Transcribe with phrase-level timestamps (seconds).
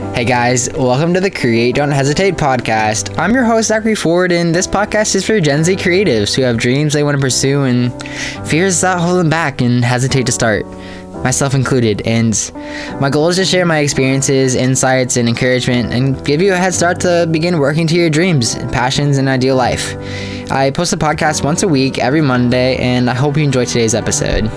[0.00, 3.16] Hey guys, welcome to the Create Don't Hesitate podcast.
[3.18, 6.56] I'm your host, Zackary Ford, and this podcast is for Gen Z creatives who have
[6.56, 7.92] dreams they want to pursue and
[8.48, 10.64] fears that hold them back and hesitate to start,
[11.22, 12.00] myself included.
[12.06, 12.34] And
[12.98, 16.72] my goal is to share my experiences, insights, and encouragement and give you a head
[16.72, 19.94] start to begin working to your dreams, passions, and ideal life.
[20.50, 23.94] I post a podcast once a week every Monday, and I hope you enjoy today's
[23.94, 24.50] episode.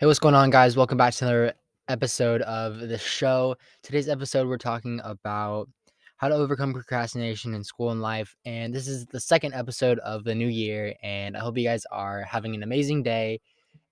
[0.00, 0.78] Hey, what's going on, guys?
[0.78, 1.52] Welcome back to another
[1.88, 3.54] episode of the show.
[3.82, 5.68] Today's episode, we're talking about
[6.16, 8.34] how to overcome procrastination in school and life.
[8.46, 10.94] And this is the second episode of the new year.
[11.02, 13.42] And I hope you guys are having an amazing day.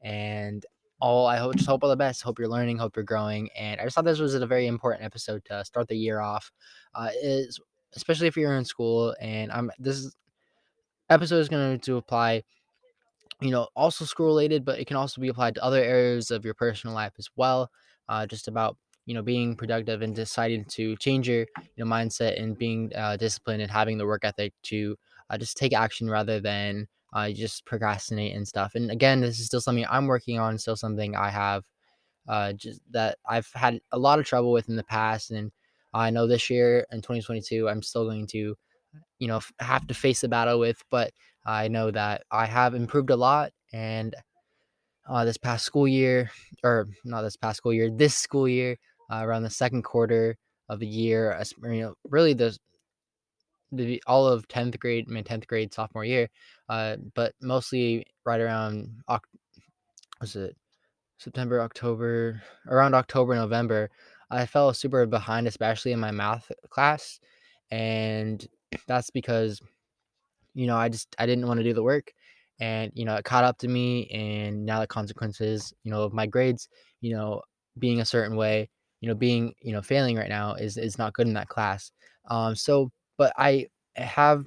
[0.00, 0.64] And
[0.98, 2.22] all I hope, just hope all the best.
[2.22, 2.78] Hope you're learning.
[2.78, 3.50] Hope you're growing.
[3.50, 6.50] And I just thought this was a very important episode to start the year off.
[6.95, 7.60] Uh, is
[7.96, 9.14] especially if you're in school.
[9.20, 10.16] And I'm this is,
[11.10, 12.45] episode is going to apply
[13.40, 16.44] you know, also school related, but it can also be applied to other areas of
[16.44, 17.70] your personal life as well.
[18.08, 22.40] Uh, just about you know being productive and deciding to change your you know mindset
[22.40, 24.96] and being uh, disciplined and having the work ethic to
[25.30, 28.74] uh, just take action rather than uh, just procrastinate and stuff.
[28.74, 30.59] And again, this is still something I'm working on.
[30.59, 31.64] Still something I have
[32.28, 35.50] uh, just that I've had a lot of trouble with in the past, and
[35.94, 38.56] I know this year in 2022 I'm still going to
[39.18, 41.12] you know have to face the battle with, but
[41.49, 44.15] I know that I have improved a lot, and
[45.09, 46.30] uh, this past school year,
[46.63, 48.77] or not this past school year, this school year,
[49.10, 50.37] uh, around the second quarter
[50.68, 52.55] of the year, you know, really the
[53.73, 56.29] the all of 10th grade, mean 10th grade sophomore year,
[56.68, 58.90] uh, but mostly right around
[60.21, 60.55] was it
[61.16, 63.88] September, October, around October, November,
[64.31, 67.21] I fell super behind, especially in my math class,
[67.71, 68.47] and
[68.87, 69.62] that's because
[70.59, 72.12] you know, I just I didn't want to do the work
[72.59, 76.12] and you know, it caught up to me and now the consequences, you know, of
[76.12, 76.69] my grades,
[77.00, 77.43] you know,
[77.78, 78.69] being a certain way,
[79.00, 81.93] you know, being, you know, failing right now is is not good in that class.
[82.28, 84.47] Um so but I have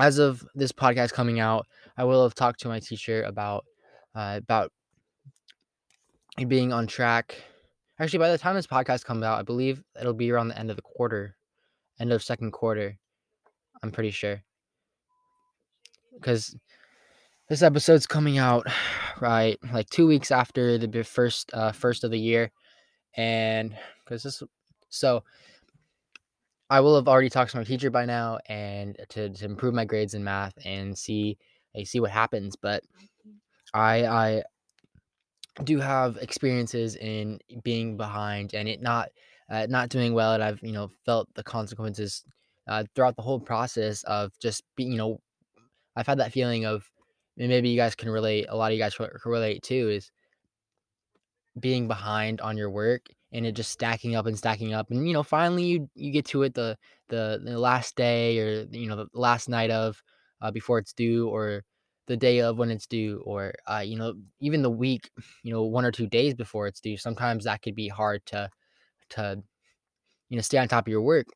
[0.00, 1.66] as of this podcast coming out,
[1.98, 3.66] I will have talked to my teacher about
[4.14, 4.72] uh, about
[6.46, 7.36] being on track.
[8.00, 10.70] Actually, by the time this podcast comes out, I believe it'll be around the end
[10.70, 11.36] of the quarter,
[12.00, 12.96] end of second quarter.
[13.82, 14.42] I'm pretty sure
[16.20, 16.56] because
[17.48, 18.66] this episode's coming out
[19.20, 22.50] right like two weeks after the first uh, first of the year,
[23.16, 24.42] and because this
[24.88, 25.22] so
[26.70, 29.84] I will have already talked to my teacher by now and to, to improve my
[29.84, 31.38] grades in math and see
[31.76, 32.56] I see what happens.
[32.56, 32.84] But
[33.72, 34.42] I I
[35.64, 39.08] do have experiences in being behind and it not
[39.50, 42.24] uh, not doing well, and I've you know felt the consequences
[42.68, 45.20] uh, throughout the whole process of just being you know
[45.98, 46.88] I've had that feeling of
[47.38, 48.46] and maybe you guys can relate.
[48.48, 49.88] A lot of you guys can relate too.
[49.90, 50.10] Is
[51.60, 55.12] being behind on your work and it just stacking up and stacking up and you
[55.12, 56.76] know finally you you get to it the
[57.08, 60.02] the, the last day or you know the last night of
[60.40, 61.62] uh, before it's due or
[62.06, 65.10] the day of when it's due or uh, you know even the week
[65.42, 68.48] you know one or two days before it's due sometimes that could be hard to
[69.10, 69.42] to
[70.28, 71.26] you know stay on top of your work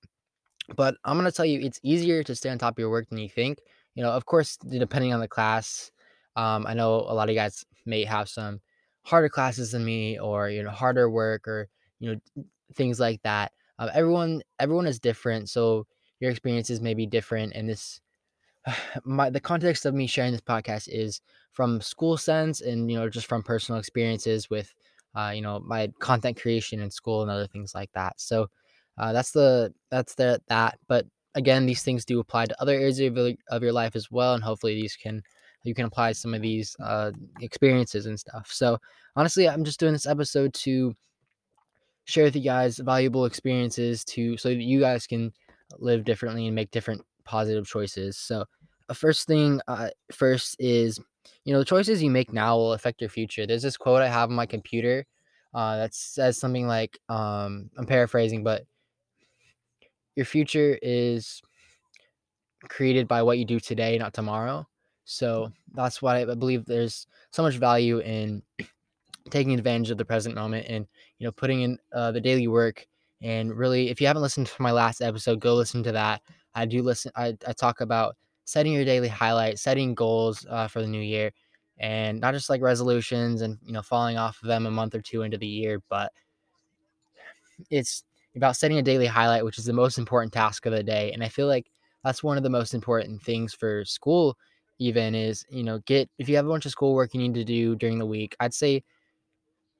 [0.77, 3.09] but i'm going to tell you it's easier to stay on top of your work
[3.09, 3.59] than you think
[3.95, 5.91] you know, of course, depending on the class,
[6.37, 8.61] um, I know a lot of you guys may have some
[9.03, 11.69] harder classes than me, or you know, harder work, or
[12.01, 12.45] you know,
[12.75, 13.53] things like that.
[13.79, 15.87] Um, everyone, everyone is different, so
[16.21, 17.53] your experiences may be different.
[17.55, 18.01] And this,
[19.05, 21.21] my the context of me sharing this podcast is
[21.53, 24.73] from school sense, and you know, just from personal experiences with,
[25.15, 28.21] uh, you know, my content creation in school and other things like that.
[28.21, 28.49] So,
[28.99, 30.79] uh, that's the that's the that.
[30.89, 34.35] But again, these things do apply to other areas of, of your life as well,
[34.35, 35.23] and hopefully these can
[35.65, 38.51] you can apply some of these uh, experiences and stuff.
[38.53, 38.79] So
[39.15, 40.95] honestly, I'm just doing this episode to
[42.05, 45.33] share with you guys valuable experiences to so that you guys can
[45.79, 48.17] live differently and make different positive choices.
[48.17, 48.45] So
[48.89, 50.99] uh, first thing uh, first is
[51.45, 53.47] you know the choices you make now will affect your future.
[53.47, 55.07] There's this quote I have on my computer
[55.55, 58.65] uh, that says something like um, I'm paraphrasing, but
[60.17, 61.43] your future is
[62.69, 64.67] created by what you do today, not tomorrow.
[65.05, 68.43] So that's why I believe there's so much value in
[69.31, 70.87] taking advantage of the present moment and
[71.19, 72.87] you know putting in uh, the daily work.
[73.21, 76.23] And really, if you haven't listened to my last episode, go listen to that.
[76.55, 77.13] I do listen.
[77.17, 81.33] I, I talk about setting your daily highlight, setting goals uh, for the new year,
[81.79, 85.01] and not just like resolutions and you know falling off of them a month or
[85.01, 86.13] two into the year, but
[87.71, 88.05] it's
[88.37, 91.13] about setting a daily highlight, which is the most important task of the day.
[91.13, 91.71] And I feel like
[92.05, 94.37] that's one of the most important things for school,
[94.79, 97.45] even is, you know, get if you have a bunch of schoolwork you need to
[97.45, 98.83] do during the week, I'd say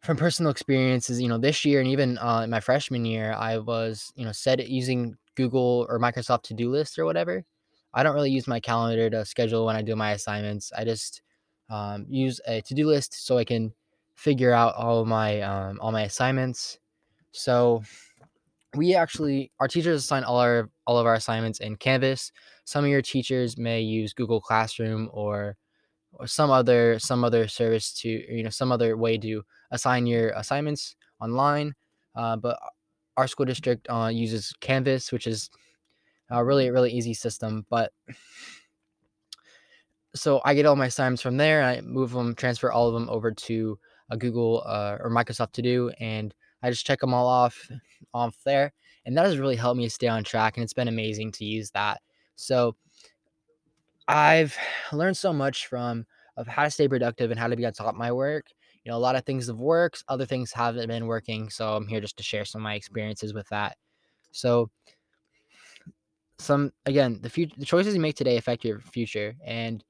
[0.03, 3.59] from personal experiences, you know, this year and even uh, in my freshman year, I
[3.59, 7.45] was, you know, set it using Google or Microsoft to do list or whatever.
[7.95, 10.73] I don't really use my calendar to schedule when I do my assignments.
[10.77, 11.23] I just
[11.71, 13.73] um, use a to do list so I can
[14.15, 16.79] figure out all my um, all my assignments.
[17.33, 17.83] So
[18.77, 22.33] we actually our teachers assign all our all of our assignments in Canvas.
[22.65, 25.57] Some of your teachers may use Google Classroom or
[26.13, 30.31] or some other some other service to you know some other way to assign your
[30.31, 31.75] assignments online.
[32.15, 32.59] Uh, but
[33.17, 35.51] our school district uh, uses Canvas, which is
[36.31, 37.67] a really really easy system.
[37.69, 37.93] But
[40.15, 41.63] so I get all my assignments from there.
[41.63, 43.79] I move them, transfer all of them over to
[44.11, 47.69] a Google uh, or Microsoft To Do, and I just check them all off
[48.15, 48.73] off there,
[49.07, 51.71] and that has really helped me stay on track, and it's been amazing to use
[51.71, 52.01] that.
[52.37, 52.77] So
[54.09, 54.57] I've
[54.93, 56.07] learned so much from
[56.37, 58.47] of how to stay productive and how to be on top of my work.
[58.85, 61.51] You know, a lot of things have worked, other things haven't been working.
[61.51, 63.77] So I'm here just to share some of my experiences with that.
[64.33, 64.71] So
[66.39, 69.35] some again, the future the choices you make today affect your future.
[69.45, 69.85] And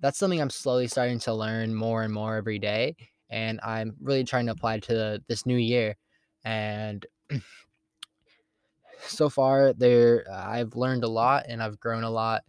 [0.00, 2.96] that's something I'm slowly starting to learn more and more every day.
[3.28, 5.96] And I'm really trying to apply to this new year.
[6.48, 7.04] And
[9.06, 12.42] so far there I've learned a lot and I've grown a lot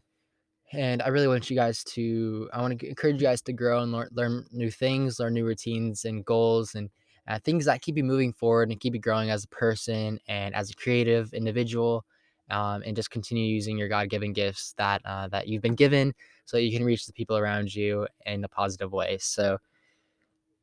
[0.72, 3.82] and I really want you guys to I want to encourage you guys to grow
[3.84, 6.90] and learn, learn new things, learn new routines and goals and
[7.28, 10.56] uh, things that keep you moving forward and keep you growing as a person and
[10.56, 12.06] as a creative individual,
[12.50, 16.14] um, and just continue using your God-given gifts that uh, that you've been given,
[16.46, 19.18] so that you can reach the people around you in a positive way.
[19.20, 19.58] So,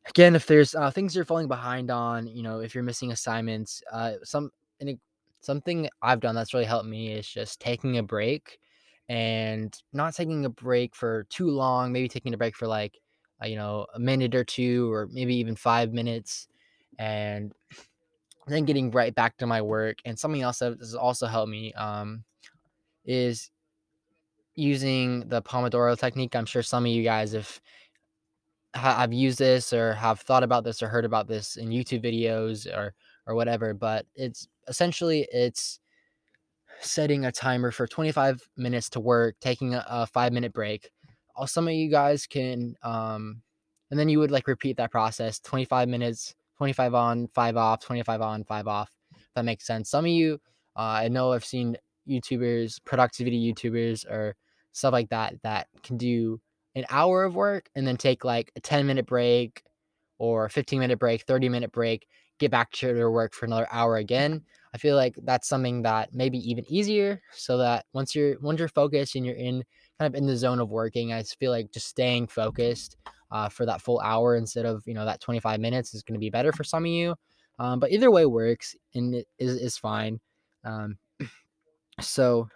[0.09, 3.83] again, if there's uh, things you're falling behind on, you know, if you're missing assignments,
[3.93, 4.51] uh, some
[4.81, 4.99] and
[5.41, 8.59] something I've done that's really helped me is just taking a break
[9.09, 12.99] and not taking a break for too long, maybe taking a break for like,
[13.43, 16.49] uh, you know, a minute or two, or maybe even five minutes,
[16.99, 17.53] and
[18.47, 19.99] then getting right back to my work.
[20.05, 22.25] And something else that has also helped me um,
[23.05, 23.51] is
[24.55, 26.35] using the Pomodoro technique.
[26.35, 27.33] I'm sure some of you guys
[28.77, 32.67] have used this or have thought about this or heard about this in YouTube videos
[32.67, 32.95] or
[33.27, 33.75] or whatever.
[33.75, 35.81] But it's essentially it's
[36.81, 40.91] setting a timer for 25 minutes to work, taking a, a five minute break.
[41.37, 43.43] Uh, some of you guys can, um,
[43.91, 48.21] and then you would like repeat that process 25 minutes, 25 on, five off, 25
[48.21, 48.91] on, five off.
[49.15, 49.91] If that makes sense.
[49.91, 50.41] Some of you,
[50.77, 51.77] uh, I know I've seen
[52.09, 54.35] YouTubers, productivity YouTubers, or
[54.73, 56.41] stuff like that that can do
[56.77, 59.63] an hour of work and then take like a 10 minute break
[60.19, 62.07] or 15 minute break, 30 minute break,
[62.39, 64.43] get back to your work for another hour again.
[64.75, 68.59] I feel like that's something that may be even easier so that once you're once
[68.59, 69.65] you're focused and you're in
[69.99, 72.99] kind of in the zone of working, I feel like just staying focused
[73.31, 76.21] uh, for that full hour instead of you know that 25 minutes is going to
[76.21, 77.15] be better for some of you.
[77.59, 80.21] Um, but either way works and it is is fine.
[80.63, 80.99] Um,
[82.01, 82.49] so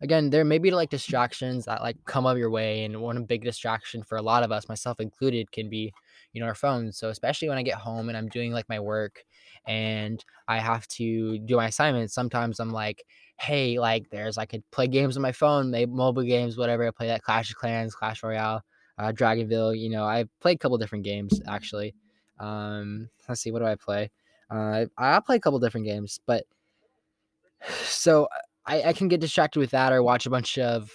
[0.00, 3.44] again, there may be like distractions that like come up your way, and one big
[3.44, 5.92] distraction for a lot of us, myself included, can be
[6.32, 6.98] you know our phones.
[6.98, 9.24] So especially when I get home and I'm doing like my work
[9.66, 13.04] and I have to do my assignments, sometimes I'm like,
[13.38, 16.86] hey, like there's I could play games on my phone, maybe mobile games, whatever.
[16.86, 18.62] I play that Clash of Clans, Clash Royale,
[18.98, 19.78] uh, Dragonville.
[19.78, 21.94] You know, I played a couple different games actually.
[22.38, 24.10] Um, let's see, what do I play?
[24.50, 26.44] Uh, I play a couple different games, but
[27.84, 28.28] so
[28.70, 30.90] I, I can get distracted with that or watch a bunch of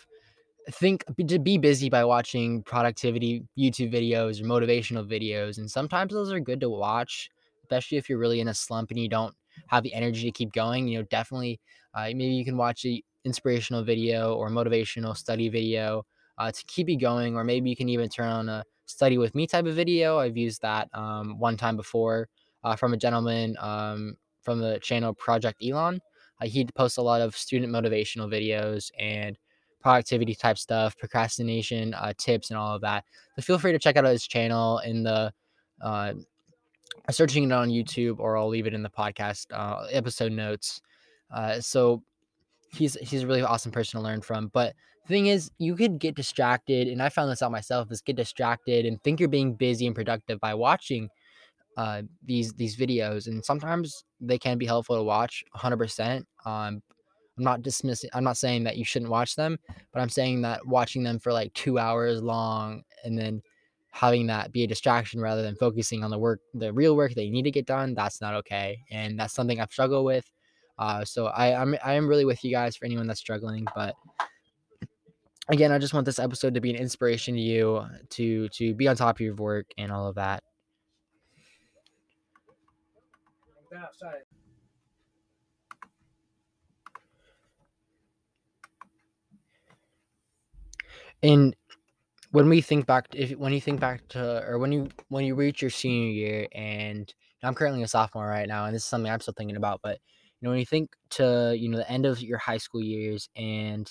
[0.71, 5.57] think to be busy by watching productivity YouTube videos or motivational videos.
[5.57, 7.29] And sometimes those are good to watch,
[7.63, 9.35] especially if you're really in a slump and you don't
[9.67, 10.87] have the energy to keep going.
[10.87, 11.59] You know, definitely
[11.93, 16.05] uh, maybe you can watch a inspirational video or motivational study video
[16.37, 19.35] uh, to keep you going, or maybe you can even turn on a study with
[19.35, 20.19] me type of video.
[20.19, 22.29] I've used that um, one time before
[22.63, 25.99] uh, from a gentleman um, from the channel Project Elon.
[26.43, 29.37] He posts a lot of student motivational videos and
[29.81, 33.05] productivity type stuff, procrastination uh, tips, and all of that.
[33.35, 35.31] So feel free to check out his channel in the
[35.81, 36.13] uh,
[37.11, 40.81] searching it on YouTube, or I'll leave it in the podcast uh, episode notes.
[41.31, 42.01] Uh, so
[42.71, 44.49] he's he's a really awesome person to learn from.
[44.53, 48.01] But the thing is, you could get distracted, and I found this out myself: is
[48.01, 51.09] get distracted and think you're being busy and productive by watching
[51.77, 56.23] uh, these these videos, and sometimes they can be helpful to watch 100%.
[56.45, 56.81] Um,
[57.37, 58.09] I'm not dismissing.
[58.13, 59.57] I'm not saying that you shouldn't watch them,
[59.91, 63.41] but I'm saying that watching them for like two hours long and then
[63.91, 67.23] having that be a distraction rather than focusing on the work, the real work that
[67.25, 68.77] you need to get done, that's not okay.
[68.91, 70.29] And that's something I've struggled with
[70.77, 73.95] Uh, so I I'm I am really with you guys for anyone that's struggling, but
[75.49, 78.87] again, I just want this episode to be an inspiration to you to to be
[78.87, 80.43] on top of your work and all of that.
[91.23, 91.55] And
[92.31, 95.35] when we think back, if when you think back to, or when you when you
[95.35, 97.13] reach your senior year, and
[97.43, 99.99] I'm currently a sophomore right now, and this is something I'm still thinking about, but
[100.39, 103.29] you know, when you think to you know the end of your high school years,
[103.35, 103.89] and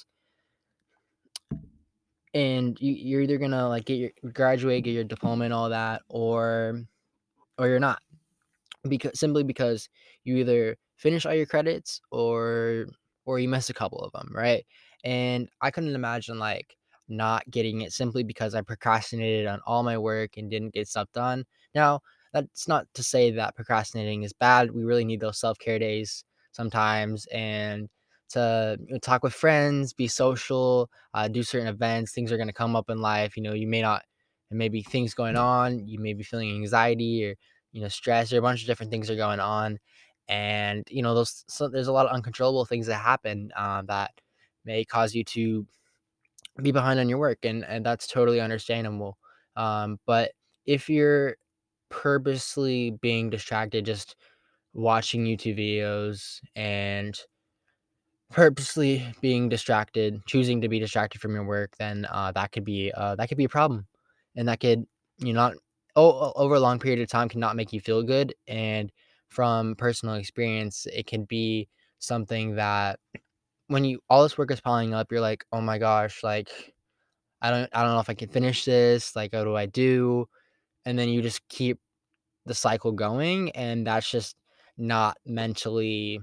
[2.34, 6.02] and you, you're either gonna like get your graduate, get your diploma, and all that,
[6.08, 6.82] or
[7.58, 8.00] or you're not,
[8.88, 9.88] because simply because
[10.24, 12.86] you either finish all your credits or
[13.26, 14.64] or you miss a couple of them, right?
[15.04, 16.76] And I couldn't imagine like
[17.08, 21.08] not getting it simply because I procrastinated on all my work and didn't get stuff
[21.12, 21.44] done.
[21.74, 22.00] Now,
[22.32, 24.72] that's not to say that procrastinating is bad.
[24.72, 27.88] We really need those self-care days sometimes and
[28.30, 32.12] to you know, talk with friends, be social, uh, do certain events.
[32.12, 33.36] Things are going to come up in life.
[33.36, 34.02] You know, you may not,
[34.50, 35.86] and maybe things going on.
[35.86, 37.34] You may be feeling anxiety or
[37.74, 39.78] you know stress or a bunch of different things are going on,
[40.28, 41.44] and you know those.
[41.48, 44.12] So there's a lot of uncontrollable things that happen um, that
[44.64, 45.66] may cause you to
[46.62, 49.18] be behind on your work, and and that's totally understandable.
[49.56, 50.32] Um, but
[50.66, 51.36] if you're
[51.90, 54.16] purposely being distracted, just
[54.72, 57.18] watching YouTube videos and
[58.30, 62.92] purposely being distracted, choosing to be distracted from your work, then uh, that could be
[62.94, 63.86] uh, that could be a problem,
[64.36, 64.84] and that could
[65.18, 65.54] you know not
[65.96, 68.34] oh, over a long period of time cannot make you feel good.
[68.48, 68.90] And
[69.28, 72.98] from personal experience, it can be something that
[73.68, 76.48] when you all this work is piling up, you're like, oh my gosh, like
[77.40, 79.16] I don't I don't know if I can finish this.
[79.16, 80.26] Like, what do I do?
[80.86, 81.78] And then you just keep
[82.46, 84.36] the cycle going, and that's just
[84.76, 86.20] not mentally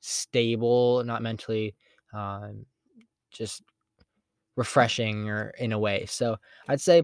[0.00, 1.74] stable, not mentally
[2.12, 2.66] um,
[3.32, 3.62] just
[4.56, 6.06] refreshing or in a way.
[6.06, 6.36] So
[6.68, 7.02] I'd say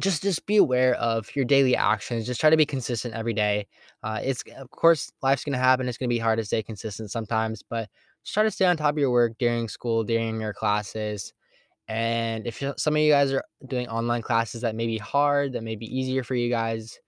[0.00, 2.26] just just be aware of your daily actions.
[2.26, 3.66] Just try to be consistent every day.
[4.02, 5.88] Uh, it's of course life's gonna happen.
[5.88, 7.88] It's gonna be hard to stay consistent sometimes, but
[8.22, 11.32] just try to stay on top of your work during school, during your classes.
[11.88, 15.64] And if some of you guys are doing online classes that may be hard, that
[15.64, 16.98] may be easier for you guys,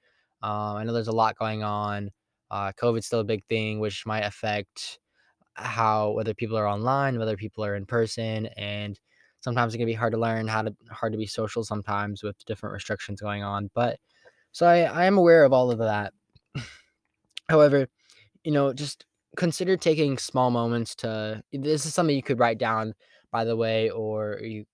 [0.43, 2.11] um, I know there's a lot going on.
[2.51, 4.99] Uh, COVID's still a big thing, which might affect
[5.55, 8.99] how whether people are online, whether people are in person, and
[9.45, 12.43] sometimes it can be hard to learn how to hard to be social sometimes with
[12.47, 13.71] different restrictions going on.
[13.75, 13.99] But
[14.53, 16.15] so I, I am aware of all of that.
[17.51, 17.87] However,
[18.43, 19.05] you know, just
[19.37, 22.95] consider taking small moments to this is something you could write down
[23.31, 24.65] by the way, or you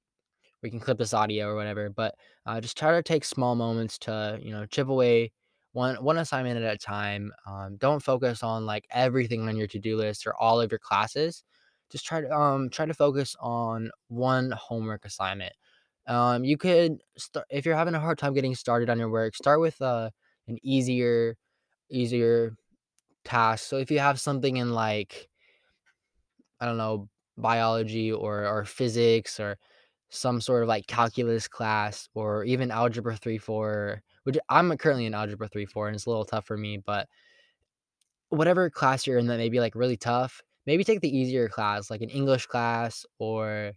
[0.62, 1.90] we can clip this audio or whatever.
[1.90, 2.14] But
[2.46, 5.32] uh, just try to take small moments to you know chip away
[5.72, 7.32] one one assignment at a time.
[7.44, 10.78] Um, don't focus on like everything on your to do list or all of your
[10.78, 11.42] classes.
[11.90, 15.52] Just try to um try to focus on one homework assignment.
[16.06, 19.34] Um, you could start if you're having a hard time getting started on your work.
[19.36, 20.10] Start with uh,
[20.48, 21.36] an easier
[21.90, 22.56] easier
[23.24, 23.66] task.
[23.68, 25.28] So if you have something in like
[26.60, 29.56] I don't know, biology or or physics or
[30.10, 35.14] some sort of like calculus class or even algebra 3 4 which i'm currently in
[35.14, 37.08] algebra 3 4 and it's a little tough for me but
[38.28, 41.90] whatever class you're in that may be like really tough maybe take the easier class
[41.90, 43.72] like an english class or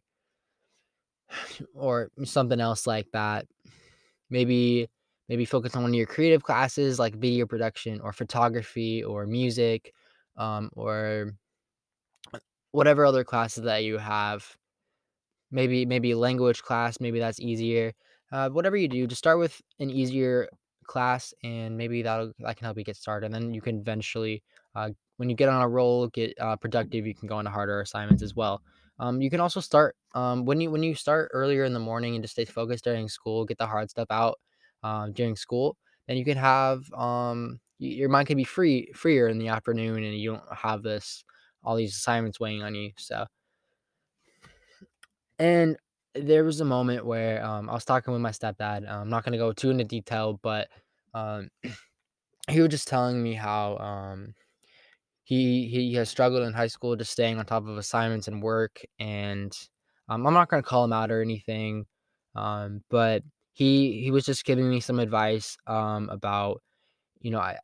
[1.73, 3.45] or something else like that
[4.29, 4.89] maybe
[5.29, 9.93] maybe focus on one of your creative classes like video production or photography or music
[10.37, 11.31] um, or
[12.71, 14.57] whatever other classes that you have
[15.53, 17.93] Maybe maybe language class, maybe that's easier.
[18.31, 20.49] Uh, whatever you do, just start with an easier
[20.87, 23.27] class, and maybe that'll that can help you get started.
[23.27, 24.41] And then you can eventually,
[24.73, 27.05] uh, when you get on a roll, get uh, productive.
[27.05, 28.61] You can go into harder assignments as well.
[28.99, 32.15] Um, you can also start um, when you when you start earlier in the morning
[32.15, 33.45] and just stay focused during school.
[33.45, 34.39] Get the hard stuff out
[34.83, 35.77] um, during school.
[36.07, 40.17] Then you can have um, your mind can be free freer in the afternoon, and
[40.17, 41.23] you don't have this
[41.63, 42.91] all these assignments weighing on you.
[42.97, 43.25] So
[45.39, 45.77] and
[46.15, 49.37] there was a moment where, um, I was talking with my stepdad, I'm not gonna
[49.37, 50.69] go too into detail, but,
[51.13, 51.49] um,
[52.49, 54.35] he was just telling me how, um,
[55.23, 58.81] he he has struggled in high school just staying on top of assignments and work,
[58.99, 59.51] and,
[60.09, 61.85] um, I'm not gonna call him out or anything,
[62.35, 66.61] um, but he he was just giving me some advice, um, about,
[67.21, 67.59] you know, I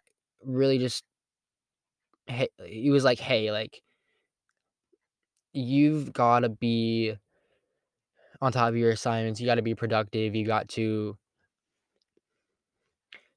[0.45, 1.03] really just
[2.27, 3.81] hey he was like, "Hey, like,
[5.53, 7.15] you've gotta be
[8.41, 11.17] on top of your assignments, you gotta be productive, you got to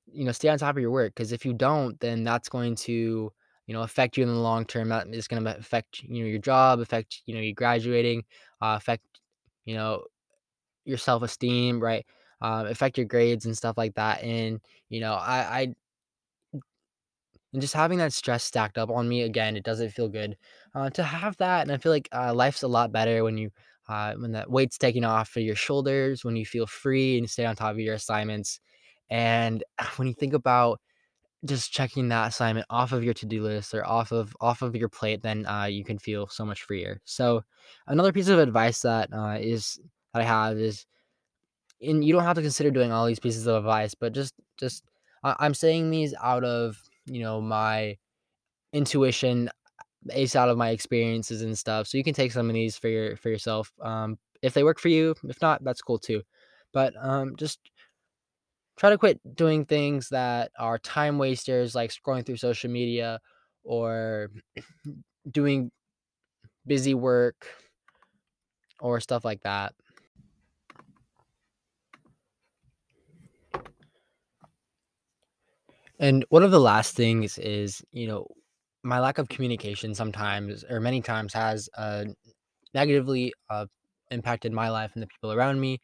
[0.06, 2.74] you know, stay on top of your work because if you don't, then that's going
[2.76, 3.32] to
[3.66, 4.92] you know affect you in the long term.
[5.12, 8.24] Is going to affect you know your job, affect you know you graduating,
[8.60, 9.04] uh, affect
[9.64, 10.04] you know
[10.84, 12.04] your self esteem, right?
[12.40, 14.22] Um, affect your grades and stuff like that.
[14.22, 15.74] And you know, I, I
[17.52, 20.36] and just having that stress stacked up on me again, it doesn't feel good.
[20.74, 23.50] Uh, to have that, and I feel like uh, life's a lot better when you
[23.88, 27.44] uh, when that weight's taken off of your shoulders, when you feel free and stay
[27.44, 28.60] on top of your assignments,
[29.10, 29.62] and
[29.96, 30.80] when you think about
[31.44, 34.88] just checking that assignment off of your to-do list or off of off of your
[34.88, 37.00] plate, then uh, you can feel so much freer.
[37.04, 37.42] So,
[37.86, 39.80] another piece of advice that uh, is
[40.14, 40.86] that I have is
[41.82, 44.84] and you don't have to consider doing all these pieces of advice, but just just
[45.24, 47.96] I'm saying these out of you know my
[48.72, 49.50] intuition,
[50.06, 51.86] based out of my experiences and stuff.
[51.86, 53.72] So you can take some of these for your for yourself.
[53.82, 56.22] Um, if they work for you, if not, that's cool too.
[56.72, 57.60] But um, just
[58.82, 63.20] try to quit doing things that are time wasters, like scrolling through social media
[63.62, 64.28] or
[65.30, 65.70] doing
[66.66, 67.46] busy work
[68.80, 69.74] or stuff like that.
[75.98, 78.26] And one of the last things is, you know,
[78.82, 82.06] my lack of communication sometimes or many times has uh,
[82.74, 83.66] negatively uh,
[84.10, 85.80] impacted my life and the people around me.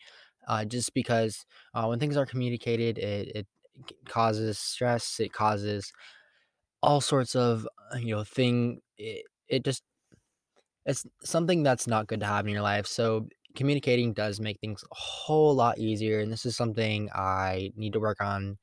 [0.49, 3.49] Uh, just because uh, when things are communicated, it, it
[4.07, 5.21] causes stress.
[5.21, 5.93] It causes
[6.83, 8.81] all sorts of uh, you know thing.
[8.99, 9.83] It, it just
[10.87, 12.87] it's something that's not good to have in your life.
[12.87, 17.93] So communicating does make things a whole lot easier, and this is something I need
[17.95, 18.59] to work on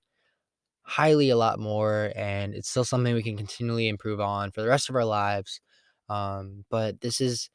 [0.84, 4.68] highly a lot more and it's still something we can continually improve on for the
[4.68, 5.62] rest of our lives
[6.10, 7.50] um, but this is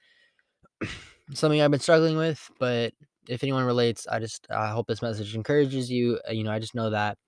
[1.34, 2.92] something i've been struggling with but
[3.30, 6.58] if anyone relates i just i hope this message encourages you Uh, you know i
[6.58, 7.18] just know that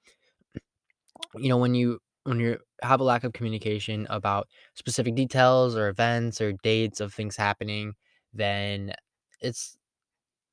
[1.37, 5.89] you know when you when you have a lack of communication about specific details or
[5.89, 7.95] events or dates of things happening
[8.33, 8.93] then
[9.41, 9.77] it's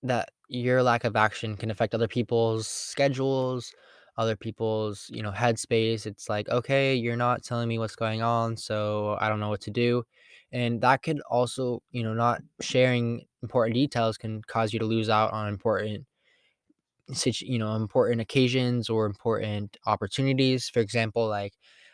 [0.04, 3.74] that your lack of action can affect other people's schedules,
[4.18, 6.06] other people's, you know, headspace.
[6.06, 9.62] It's like, okay, you're not telling me what's going on, so I don't know what
[9.62, 10.04] to do.
[10.52, 15.10] And that could also, you know, not sharing important details can cause you to lose
[15.10, 16.06] out on important
[17.42, 20.70] you know, important occasions or important opportunities.
[20.70, 21.54] For example, like,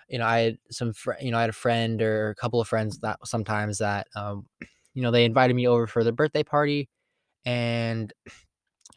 [0.09, 2.59] you know, I had some, fr- you know, I had a friend or a couple
[2.61, 4.45] of friends that sometimes that, um,
[4.93, 6.89] you know, they invited me over for their birthday party
[7.45, 8.13] and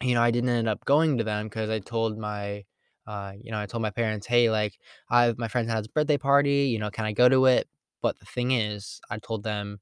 [0.03, 2.65] you know, I didn't end up going to them because I told my,
[3.07, 4.75] uh, you know, I told my parents, hey, like,
[5.11, 7.69] I my friend has a birthday party, you know, can I go to it?
[8.03, 9.81] But the thing is, I told them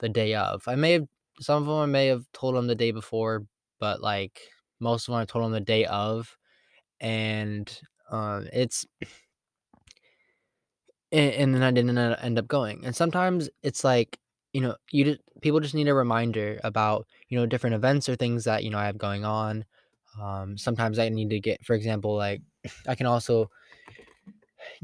[0.00, 0.64] the day of.
[0.68, 1.08] I may have
[1.40, 3.46] some of them I may have told them the day before,
[3.80, 4.40] but like
[4.80, 6.36] most of them I told them the day of,
[7.00, 8.86] and um, it's
[11.12, 12.84] and, and then I didn't end up going.
[12.84, 14.18] And sometimes it's like,
[14.52, 18.16] you know, you just, people just need a reminder about, you know, different events or
[18.16, 19.64] things that, you know, I have going on.
[20.20, 22.42] Um, sometimes I need to get, for example, like
[22.88, 23.50] I can also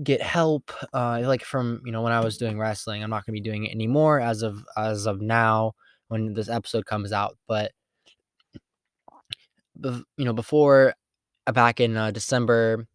[0.03, 3.35] get help, uh, like from, you know, when I was doing wrestling, I'm not going
[3.35, 5.75] to be doing it anymore as of, as of now
[6.09, 7.37] when this episode comes out.
[7.49, 7.73] But,
[9.83, 10.95] you know, before
[11.47, 12.87] uh, back in uh, December,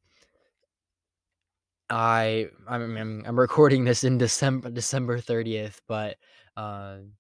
[1.90, 6.18] I I'm I'm I'm recording this in December December 30th, but,
[6.58, 7.14] um,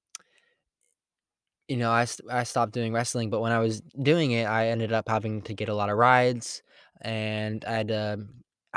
[1.68, 4.92] you know, I I stopped doing wrestling, but when I was doing it, I ended
[4.94, 6.64] up having to get a lot of rides,
[7.02, 8.26] and I had to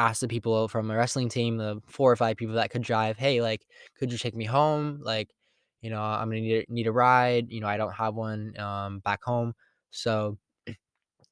[0.01, 3.19] ask the people from my wrestling team, the 4 or 5 people that could drive,
[3.19, 5.01] "Hey, like, could you take me home?
[5.03, 5.35] Like,
[5.83, 9.01] you know, I'm gonna need need a ride, you know, I don't have one, um,
[9.01, 9.55] back home."
[9.91, 10.39] So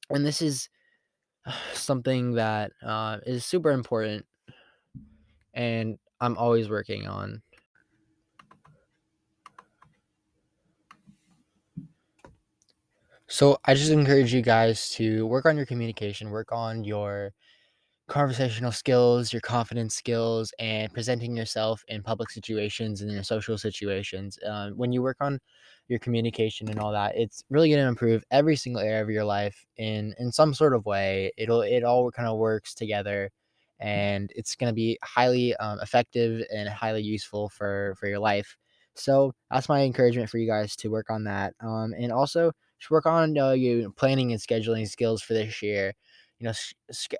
[0.09, 0.69] and this is
[1.73, 4.25] something that, uh, is super important,
[5.53, 7.41] and I'm always working on.
[13.27, 17.33] So I just encourage you guys to work on your communication, work on your
[18.09, 24.39] conversational skills, your confidence skills, and presenting yourself in public situations and in social situations.
[24.45, 25.39] Uh, when you work on
[25.87, 29.23] your communication and all that, it's really going to improve every single area of your
[29.25, 31.31] life in in some sort of way.
[31.37, 33.31] It'll it all kind of works together,
[33.79, 38.57] and it's going to be highly um, effective and highly useful for for your life.
[38.95, 42.91] So that's my encouragement for you guys to work on that, um, and also just
[42.91, 45.93] work on uh, your planning and scheduling skills for this year
[46.39, 46.53] you know,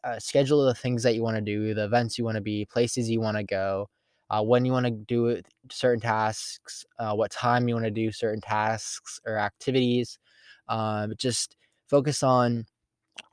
[0.04, 2.66] uh, schedule the things that you want to do, the events you want to be,
[2.66, 3.90] places you want to go,
[4.30, 8.12] uh, when you want to do certain tasks, uh, what time you want to do
[8.12, 10.20] certain tasks or activities.
[10.68, 12.66] Um, just focus on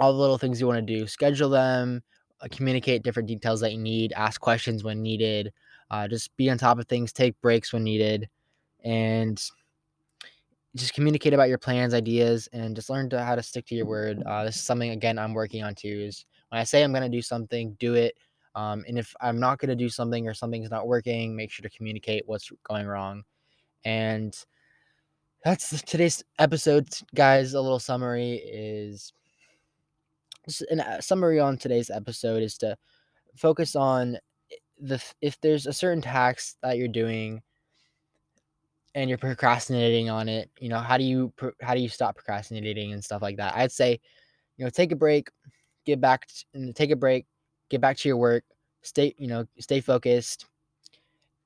[0.00, 2.02] all the little things you want to do, schedule them,
[2.40, 5.52] uh, communicate different details that you need, ask questions when needed.
[5.90, 8.28] Uh, just be on top of things, take breaks when needed,
[8.84, 9.42] and
[10.76, 13.86] just communicate about your plans, ideas, and just learn to how to stick to your
[13.86, 14.22] word.
[14.24, 16.04] Uh, this is something again I'm working on too.
[16.06, 18.14] Is when I say I'm going to do something, do it.
[18.54, 21.68] Um, and if I'm not going to do something or something's not working, make sure
[21.68, 23.24] to communicate what's going wrong.
[23.84, 24.36] And
[25.44, 27.54] that's today's episode, guys.
[27.54, 29.12] A little summary is
[30.70, 32.76] a summary on today's episode is to
[33.36, 34.18] focus on
[34.80, 37.42] the if there's a certain task that you're doing
[38.96, 42.92] and you're procrastinating on it you know how do you how do you stop procrastinating
[42.92, 43.54] and stuff like that?
[43.54, 44.00] I'd say
[44.56, 45.28] you know take a break
[45.84, 47.26] get back and take a break
[47.68, 48.42] get back to your work
[48.82, 50.46] stay you know stay focused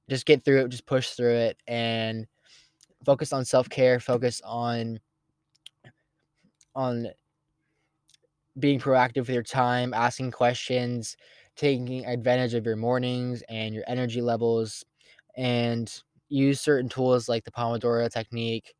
[0.08, 2.26] just get through it just push through it and
[3.04, 5.00] focus on self-care focus on
[6.76, 7.08] on
[8.60, 11.16] being proactive with your time asking questions
[11.56, 14.84] taking advantage of your mornings and your energy levels
[15.36, 18.74] and use certain tools like the pomodoro technique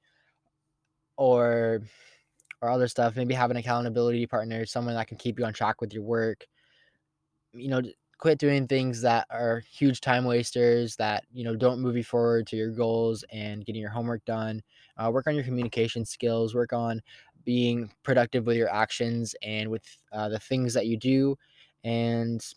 [1.16, 1.80] or
[2.62, 5.80] or other stuff maybe have an accountability partner someone that can keep you on track
[5.80, 6.46] with your work.
[7.52, 7.82] You know
[8.18, 12.46] quit doing things that are huge time wasters that you know don't move you forward
[12.48, 14.62] to your goals and getting your homework done.
[14.96, 17.00] Uh, work on your communication skills work on
[17.44, 19.82] being productive with your actions and with
[20.12, 21.36] uh, the things that you do
[21.84, 22.52] and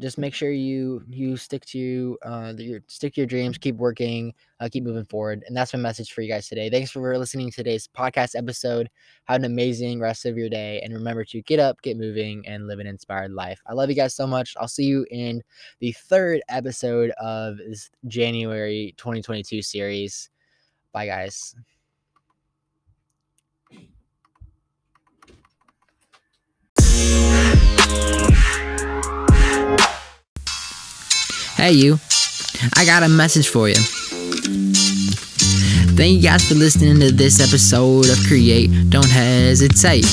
[0.00, 4.68] just make sure you you stick to uh your stick your dreams keep working uh,
[4.70, 6.68] keep moving forward and that's my message for you guys today.
[6.68, 8.90] Thanks for listening to today's podcast episode.
[9.24, 12.66] Have an amazing rest of your day and remember to get up get moving and
[12.66, 13.60] live an inspired life.
[13.66, 14.54] I love you guys so much.
[14.58, 15.42] I'll see you in
[15.80, 20.30] the third episode of this january 2022 series.
[20.92, 21.54] Bye guys
[31.64, 31.98] Hey, you.
[32.76, 33.80] I got a message for you.
[35.96, 38.90] Thank you guys for listening to this episode of Create.
[38.90, 40.04] Don't hesitate.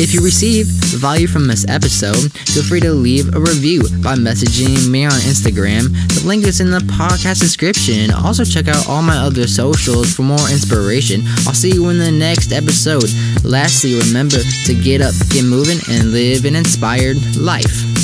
[0.00, 4.88] If you receive value from this episode, feel free to leave a review by messaging
[4.88, 5.92] me on Instagram.
[6.16, 8.10] The link is in the podcast description.
[8.10, 11.20] Also, check out all my other socials for more inspiration.
[11.46, 13.12] I'll see you in the next episode.
[13.44, 17.99] Lastly, remember to get up, get moving, and live an inspired life.